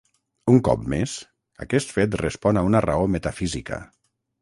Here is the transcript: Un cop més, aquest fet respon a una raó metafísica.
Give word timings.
Un 0.53 0.55
cop 0.67 0.87
més, 0.93 1.13
aquest 1.67 1.95
fet 1.99 2.19
respon 2.25 2.61
a 2.63 2.67
una 2.73 2.85
raó 2.91 3.09
metafísica. 3.19 3.83